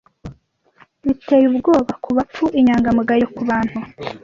[1.05, 3.77] biteye ubwoba kubapfu inyangamugayo kubantu